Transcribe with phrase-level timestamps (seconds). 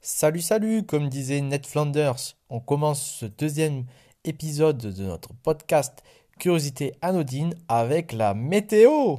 [0.00, 3.84] Salut, salut, comme disait Ned Flanders, on commence ce deuxième
[4.24, 6.04] épisode de notre podcast
[6.38, 9.16] Curiosité anodine avec la météo.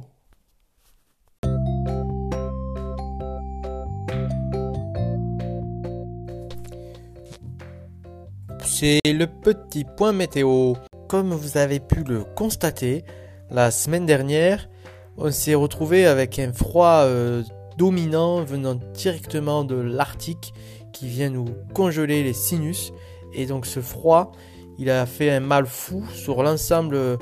[8.64, 10.72] C'est le petit point météo.
[11.08, 13.04] Comme vous avez pu le constater,
[13.50, 14.70] la semaine dernière,
[15.18, 17.42] on s'est retrouvé avec un froid euh,
[17.80, 20.52] dominant venant directement de l'Arctique
[20.92, 22.92] qui vient nous congeler les sinus.
[23.32, 24.32] Et donc ce froid,
[24.78, 27.16] il a fait un mal fou sur l'ensemble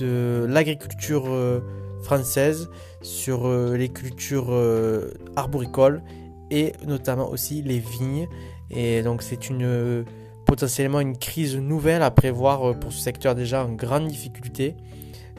[0.00, 1.60] de l'agriculture euh,
[2.02, 2.70] française,
[3.02, 6.02] sur euh, les cultures euh, arboricoles
[6.50, 8.28] et notamment aussi les vignes.
[8.70, 10.06] Et donc c'est une
[10.46, 14.74] potentiellement une crise nouvelle à prévoir pour ce secteur déjà en grande difficulté.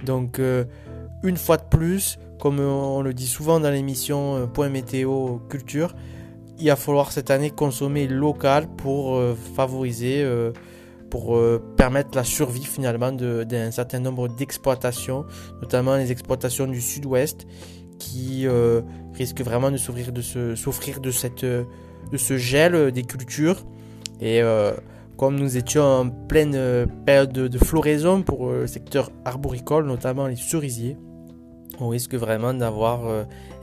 [0.05, 0.39] Donc
[1.23, 5.93] une fois de plus, comme on le dit souvent dans l'émission Point Météo Culture,
[6.59, 10.51] il va falloir cette année consommer local pour euh, favoriser, euh,
[11.09, 15.25] pour euh, permettre la survie finalement d'un certain nombre d'exploitations,
[15.61, 17.47] notamment les exploitations du sud-ouest
[17.97, 18.47] qui
[19.13, 20.21] risquent vraiment de souffrir de
[21.11, 23.65] ce, gel des cultures.
[24.21, 24.41] Et
[25.17, 30.37] comme nous étions en pleine période de, de floraison pour le secteur arboricole, notamment les
[30.37, 30.95] cerisiers,
[31.79, 33.01] on risque vraiment d'avoir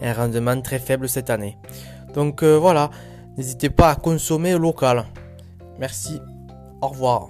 [0.01, 1.59] un rendement très faible cette année.
[2.17, 2.91] Donc euh, voilà,
[3.37, 5.05] n'hésitez pas à consommer local.
[5.79, 6.19] Merci,
[6.81, 7.29] au revoir.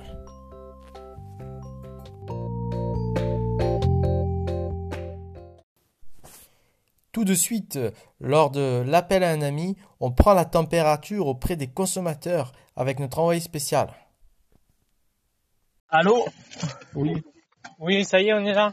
[7.11, 7.81] Tout de suite,
[8.21, 13.19] lors de l'appel à un ami, on prend la température auprès des consommateurs avec notre
[13.19, 13.89] envoyé spécial.
[15.89, 16.27] Allô?
[16.95, 17.25] Oui.
[17.81, 18.73] Oui, ça y est, on est là.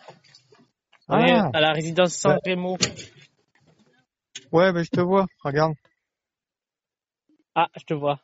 [1.10, 2.78] On est Ah, à la résidence San Remo.
[4.52, 5.74] ouais, ben je te vois, regarde.
[7.56, 8.20] Ah, je te vois.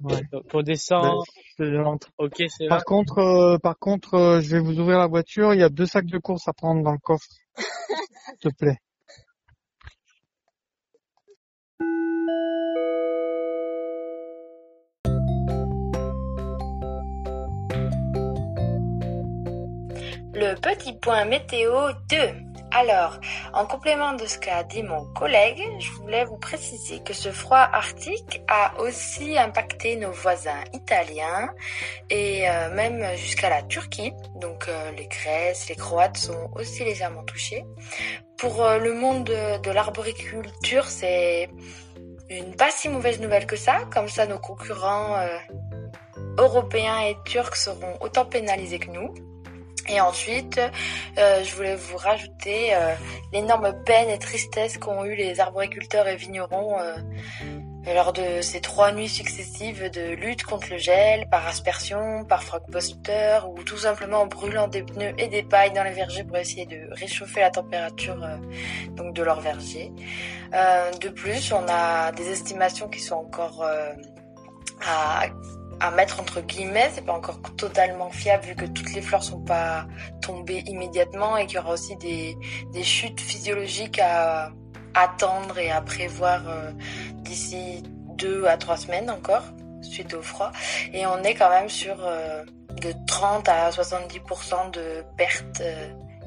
[0.00, 0.22] Ouais.
[0.30, 1.22] Donc on descend.
[1.58, 1.98] Ben.
[2.18, 2.68] Ok, c'est là.
[2.68, 5.54] Par contre, euh, par contre, euh, je vais vous ouvrir la voiture.
[5.54, 7.26] Il y a deux sacs de courses à prendre dans le coffre.
[8.40, 8.78] S'il te plaît.
[20.38, 21.72] Le petit point météo
[22.10, 22.18] 2.
[22.70, 23.18] Alors,
[23.54, 27.66] en complément de ce qu'a dit mon collègue, je voulais vous préciser que ce froid
[27.72, 31.48] arctique a aussi impacté nos voisins italiens
[32.10, 34.12] et euh, même jusqu'à la Turquie.
[34.34, 37.64] Donc euh, les Grèces, les Croates sont aussi légèrement touchés.
[38.36, 41.48] Pour euh, le monde de, de l'arboriculture, c'est
[42.28, 43.86] une pas si mauvaise nouvelle que ça.
[43.90, 45.16] Comme ça, nos concurrents
[46.36, 49.14] européens et turcs seront autant pénalisés que nous.
[49.88, 50.60] Et ensuite,
[51.18, 52.94] euh, je voulais vous rajouter euh,
[53.32, 56.96] l'énorme peine et tristesse qu'ont eu les arboriculteurs et vignerons euh,
[57.94, 63.40] lors de ces trois nuits successives de lutte contre le gel, par aspersion, par frogbuster
[63.48, 66.66] ou tout simplement en brûlant des pneus et des pailles dans les vergers pour essayer
[66.66, 68.16] de réchauffer la température
[68.90, 69.92] donc de leur verger.
[70.52, 73.64] Euh, de plus, on a des estimations qui sont encore
[74.84, 75.26] à
[75.80, 79.40] à mettre entre guillemets, c'est pas encore totalement fiable vu que toutes les fleurs sont
[79.40, 79.86] pas
[80.22, 82.36] tombées immédiatement et qu'il y aura aussi des,
[82.72, 84.52] des chutes physiologiques à
[84.94, 86.72] attendre et à prévoir euh,
[87.16, 87.82] d'ici
[88.16, 89.44] deux à trois semaines encore
[89.82, 90.52] suite au froid.
[90.92, 92.42] Et on est quand même sur euh,
[92.80, 95.62] de 30 à 70% de pertes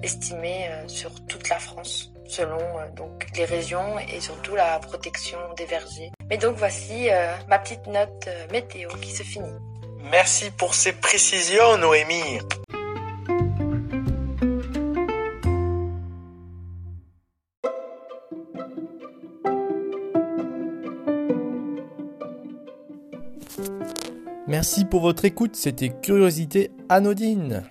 [0.03, 5.37] estimées euh, sur toute la France selon euh, donc les régions et surtout la protection
[5.57, 6.11] des vergers.
[6.29, 9.47] Mais donc voici euh, ma petite note météo qui se finit.
[10.11, 12.39] Merci pour ces précisions, Noémie.
[24.47, 27.63] Merci pour votre écoute, c'était Curiosité anodine.